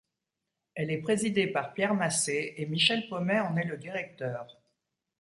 Elle 0.73 0.89
est 0.89 0.97
présidée 1.01 1.45
par 1.45 1.75
Pierre 1.75 1.93
Massé 1.93 2.55
et 2.57 2.65
Michel 2.65 3.07
Pomey 3.07 3.39
en 3.39 3.55
est 3.55 3.65
le 3.67 3.77
directeur. 3.77 4.47